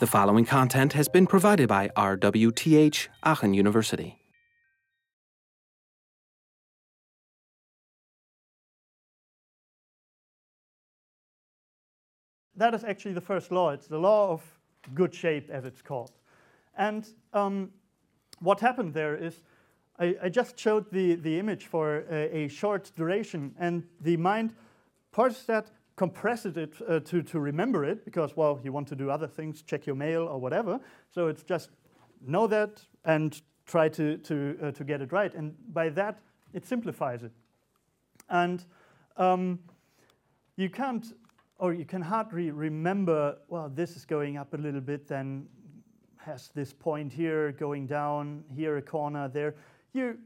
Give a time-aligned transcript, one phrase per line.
[0.00, 4.18] The following content has been provided by RWTH Aachen University.
[12.56, 13.70] That is actually the first law.
[13.70, 14.42] It's the law of
[14.94, 16.10] good shape, as it's called.
[16.76, 17.70] And um,
[18.40, 19.42] what happened there is
[20.00, 24.54] I, I, just showed the, the image for a, a, short duration, and the mind
[25.12, 29.10] parsed that, compresses it uh, to, to remember it, because, well, you want to do
[29.10, 30.80] other things, check your mail or whatever.
[31.10, 31.70] So it's just
[32.26, 35.34] know that and try to, to, uh, to get it right.
[35.34, 36.20] And by that,
[36.52, 37.32] it simplifies it.
[38.28, 38.64] And
[39.16, 39.58] um,
[40.56, 41.06] you can't,
[41.58, 45.46] or you can hardly remember, well, this is going up a little bit, then
[46.16, 49.54] has this point here going down, here a corner, there.
[49.92, 50.18] You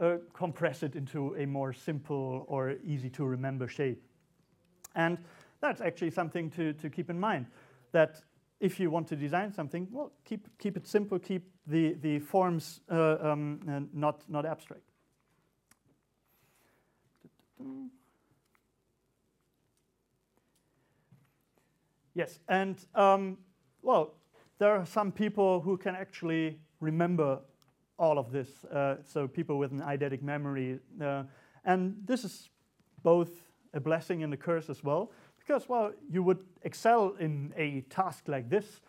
[0.00, 4.02] uh, compress it into a more simple or easy to remember shape.
[4.94, 5.18] And
[5.60, 7.46] that's actually something to, to keep in mind,
[7.92, 8.22] that
[8.60, 12.80] if you want to design something, well, keep, keep it simple, keep the, the forms
[12.90, 14.82] uh, um, uh, not, not abstract.
[22.14, 23.38] Yes, and um,
[23.82, 24.14] well,
[24.58, 27.40] there are some people who can actually remember
[27.98, 30.78] all of this, uh, so people with an eidetic memory.
[31.00, 31.24] Uh,
[31.64, 32.50] and this is
[33.02, 33.30] both
[33.74, 38.28] a blessing and a curse as well, because, well, you would excel in a task
[38.28, 38.80] like this,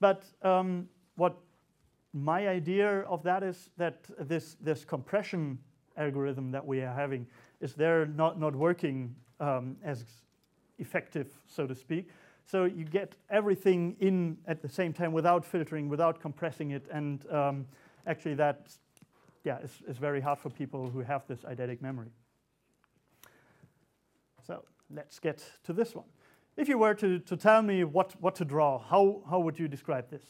[0.00, 1.36] but um, what
[2.12, 5.58] my idea of that is that this, this compression
[5.96, 7.26] algorithm that we are having
[7.60, 10.04] is there not, not working um, as
[10.78, 12.08] effective, so to speak.
[12.46, 17.24] So you get everything in at the same time without filtering, without compressing it, and
[17.30, 17.66] um,
[18.06, 18.68] actually that
[19.44, 22.08] yeah, is, is very hard for people who have this eidetic memory.
[24.46, 26.06] So let's get to this one.
[26.56, 29.68] If you were to, to tell me what, what to draw, how, how would you
[29.68, 30.22] describe this?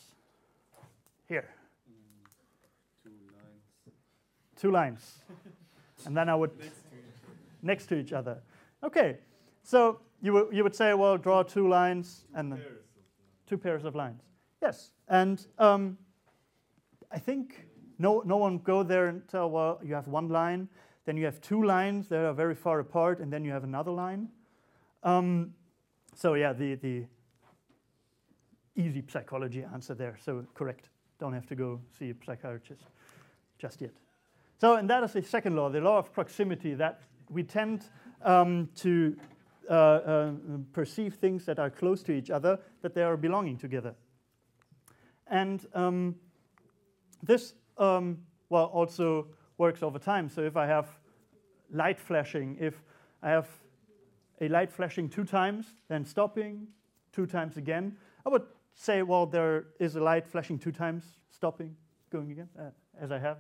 [1.29, 1.49] Here.
[1.89, 2.29] Mm,
[3.03, 4.57] two lines.
[4.57, 5.19] Two lines.
[6.07, 6.97] and then I would next to,
[7.63, 8.39] next to each other.
[8.83, 9.19] Okay,
[9.63, 12.79] so you, you would say, well, draw two lines two and pairs
[13.47, 14.23] two pairs of lines.
[14.63, 15.99] Yes, and um,
[17.15, 17.65] I think
[17.99, 20.69] no, no one go there and tell, well, you have one line,
[21.05, 23.93] then you have two lines that are very far apart, and then you have another
[23.93, 24.29] line.
[25.05, 25.55] Um,
[26.17, 27.05] so yeah, the, the
[28.75, 30.89] easy psychology answer there, so correct.
[31.21, 32.83] Don't have to go see a psychiatrist
[33.59, 33.93] just yet.
[34.61, 37.85] So, and that is the second law, the law of proximity, that we tend
[38.23, 39.17] um, to
[39.71, 40.33] uh, uh,
[40.73, 43.95] perceive things that are close to each other, that they are belonging together.
[45.29, 46.17] And um,
[47.25, 48.19] this, um,
[48.49, 49.27] well, also
[49.59, 50.29] works over time.
[50.29, 50.89] So if I have
[51.73, 52.83] light flashing, if
[53.23, 53.49] I have
[54.41, 56.67] a light flashing two times, then stopping
[57.13, 57.97] two times again,
[58.27, 58.43] I would
[58.75, 61.77] say, well, there is a light flashing two times, stopping,
[62.11, 62.71] going again, uh,
[63.01, 63.39] as I have.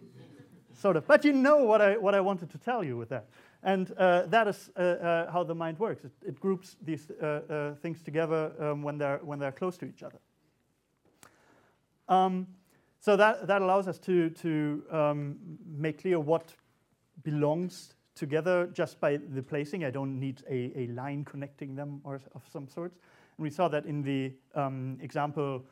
[0.74, 1.06] sort of.
[1.06, 3.26] But you know what I, what I wanted to tell you with that.
[3.62, 6.04] And uh, that is uh, uh, how the mind works.
[6.04, 9.86] It, it groups these uh, uh, things together um, when, they're, when they're close to
[9.86, 10.18] each other.
[12.08, 12.46] Um,
[13.00, 16.54] so that, that allows us to, to um, make clear what
[17.22, 19.84] belongs together just by the placing.
[19.84, 22.98] I don't need a, a line connecting them or of some sorts.
[23.38, 25.64] And we saw that in the um, example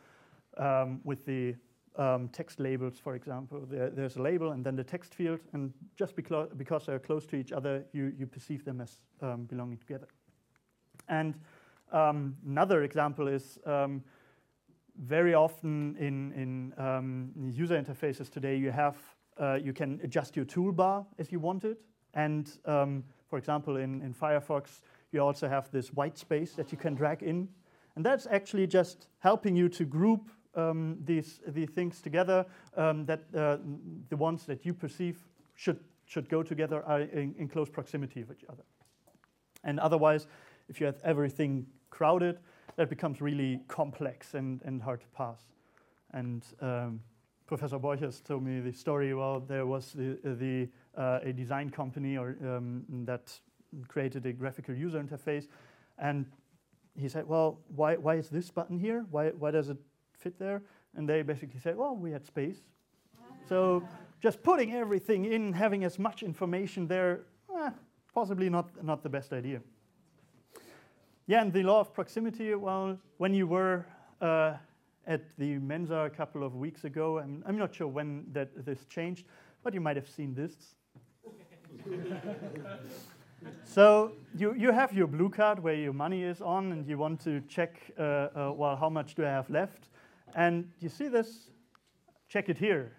[0.57, 1.55] um, with the
[1.97, 3.67] um, text labels, for example.
[3.69, 7.27] There, there's a label and then the text field, and just because, because they're close
[7.27, 10.09] to each other, you, you perceive them as um, belonging together.
[11.09, 11.35] And
[11.93, 13.59] um, another example is
[14.99, 18.97] very often in, in, um, user interfaces today, you have
[19.41, 21.81] uh, you can adjust your toolbar as you want it.
[22.15, 24.81] And um, for example, in, in Firefox,
[25.13, 27.49] you also have this white space that you can drag in.
[27.95, 32.45] And that's actually just helping you to group um, these, these things together,
[32.77, 33.59] um, that uh,
[34.09, 35.19] the ones that you perceive
[35.55, 38.63] should, should go together are in, in, close proximity of each other.
[39.63, 40.27] And otherwise,
[40.69, 42.39] if you have everything crowded,
[42.79, 45.43] that becomes really complex and, and hard to parse.
[46.13, 47.01] And um,
[47.47, 52.17] Professor Borchers told me the story, well, there was the, the, uh, a design company
[52.17, 53.33] or, um, that
[53.89, 55.49] created a graphical user interface,
[55.99, 56.25] and
[56.97, 59.05] he said, well, why, why is this button here?
[59.11, 59.79] Why, why does it
[60.17, 60.63] fit there.
[60.97, 62.59] And they basically said, well, we had space.
[63.49, 63.83] so
[64.21, 67.23] just putting everything in, having as much information there,
[67.57, 67.71] eh,
[68.15, 69.61] possibly not, not the best idea.
[71.29, 73.85] Yeah, and the law of proximity, well, when you were
[74.23, 74.55] uh,
[75.07, 78.87] at the Mensa a couple of weeks ago, I'm, I'm not sure when that this
[78.87, 79.27] changed,
[79.63, 80.55] but you might have seen this.
[83.63, 87.21] so you, you have your blue card where your money is on, and you want
[87.25, 89.91] to check, uh, uh, well, how much do I have left?
[90.35, 91.51] And you see this?
[92.31, 92.93] Check it here.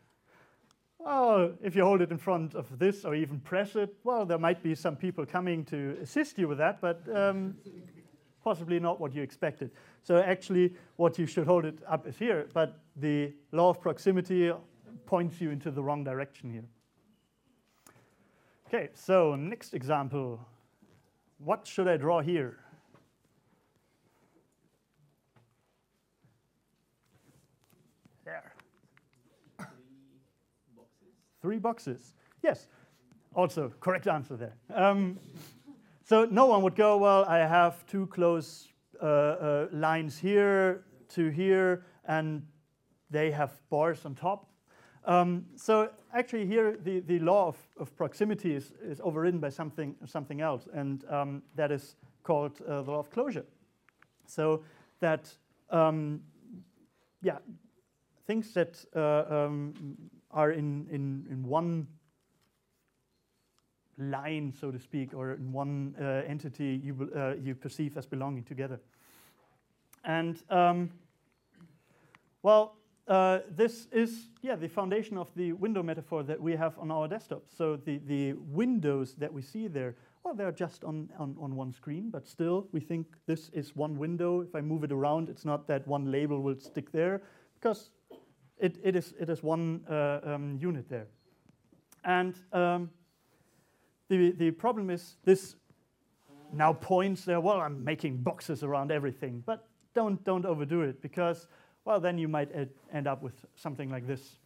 [1.00, 4.38] Well, if you hold it in front of this or even press it, well, there
[4.38, 7.56] might be some people coming to assist you with that, but um,
[8.44, 9.72] possibly not what you expected.
[10.04, 14.52] So actually, what you should hold it up is here, but the law of proximity
[15.06, 16.66] points you into the wrong direction here.
[18.68, 20.40] Okay, so next example.
[21.40, 22.58] What should I draw here?
[28.26, 28.54] There.
[31.42, 32.14] Three boxes.
[32.44, 32.68] Yes.
[33.34, 34.54] Also, correct answer there.
[34.74, 35.18] Um,
[36.10, 38.70] so no one would go, well, I have two close
[39.00, 42.42] uh, uh, lines here to here, and
[43.12, 44.50] they have bars on top.
[45.06, 49.96] Um, so actually here, the, the law of, of proximity is, is overridden by something,
[50.08, 53.46] something else, and um, that is called uh, the law of closure.
[54.26, 54.64] So
[55.02, 55.32] that,
[55.70, 56.22] um,
[57.22, 57.38] yeah,
[58.26, 59.96] things that uh, um,
[60.32, 61.86] are in, in, in one
[64.00, 68.44] line, so to speak, or in one uh, entity you, uh, you perceive as belonging
[68.44, 68.80] together.
[70.04, 70.90] And um,
[72.42, 76.92] well, uh, this is yeah the foundation of the window metaphor that we have on
[76.92, 77.44] our desktop.
[77.58, 81.74] So the, the windows that we see there, well, they're just on, on, on one
[81.74, 84.42] screen, but still we think this is one window.
[84.42, 87.22] If I move it around, it's not that one label will stick there
[87.56, 87.90] because
[88.60, 91.08] it, it, is, it is one uh, um, unit there.
[92.04, 92.90] And um,
[94.10, 95.56] the, the problem is this
[96.52, 101.48] now points there, well, I'm making boxes around everything, but don't, don't overdo it because,
[101.86, 104.38] well, then you might ed- end up with something like this.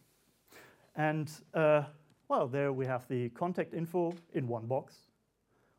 [0.95, 1.83] And, uh,
[2.27, 4.95] well, there we have the contact info in one box.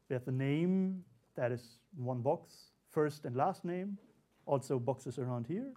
[0.08, 1.04] We have the name,
[1.36, 2.54] that is one box,
[2.90, 3.98] first and last name,
[4.46, 5.72] also boxes around here.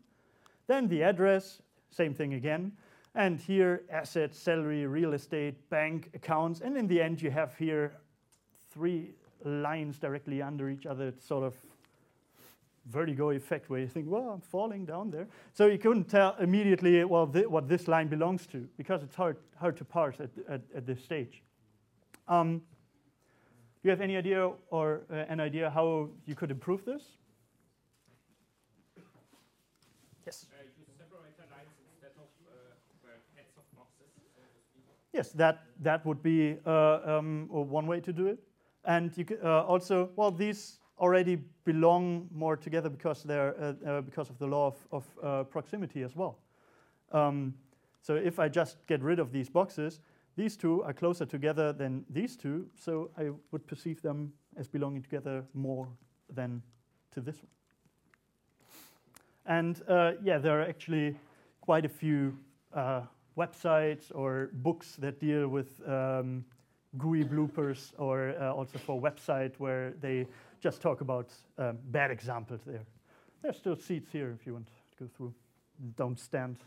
[0.68, 2.72] Then the address, same thing again.
[3.18, 6.62] And here, assets, salary, real estate, bank, accounts.
[6.62, 7.94] And in the end, you have here
[8.72, 11.08] three lines directly under each other.
[11.08, 11.56] It's sort of
[12.86, 15.28] vertigo effect where you think, well, I'm falling down there.
[15.56, 19.38] So you couldn't tell immediately well, th- what this line belongs to because it's hard,
[19.60, 21.42] hard to parse at, at, at this stage.
[22.28, 27.02] Um, do you have any idea or uh, an idea how you could improve this?
[30.24, 30.46] Yes.
[30.52, 32.76] Uh, you separate the lines instead of uh,
[35.14, 38.40] Yes, that, that would be uh, um, one way to do it.
[38.86, 44.02] And you c- uh, also, well, these already belong more together because they're uh, uh,
[44.02, 46.38] because of the law of, of uh, proximity as well.
[47.12, 47.54] Um,
[48.02, 50.02] so if I just get rid of these boxes,
[50.36, 55.02] these two are closer together than these two, so I would perceive them as belonging
[55.02, 55.88] together more
[56.34, 56.62] than
[57.12, 57.52] to this one.
[59.46, 61.16] And uh, yeah, there are actually
[61.62, 62.38] quite a few
[63.38, 66.44] websites or books that deal with um,
[66.98, 70.26] GUI bloopers, or uh, also for website where they
[70.60, 72.84] just talk about um, bad examples there.
[73.42, 75.34] There's still seats here if you want to go through.
[75.96, 76.58] Don't stand.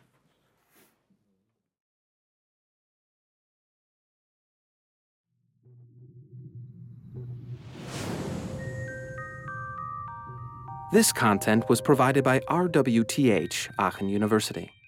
[10.92, 14.79] This content was provided by RWTH Aachen University.